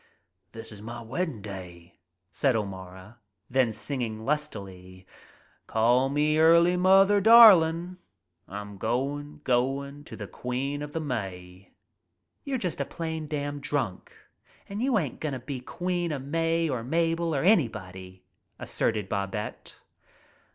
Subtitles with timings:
[0.53, 1.99] "This 's my weddin' day,"
[2.31, 3.19] said O'Mara.
[3.51, 5.05] Then singing lustily:
[5.67, 7.97] "Call me early, mother, darling,
[8.47, 11.69] I'm goin'— goin'— t' be queen o' th' May."
[12.43, 14.11] "You're just a plain damn drunk
[14.67, 18.19] an' you ain't gonna be queen o' May or Mabel or an
[18.57, 19.77] asserted Babette.